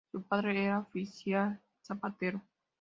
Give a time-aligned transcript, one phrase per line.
[0.11, 2.41] Su padre era oficial zapatero.